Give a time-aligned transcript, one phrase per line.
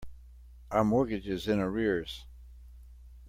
[0.71, 2.25] Our mortgage is in arrears.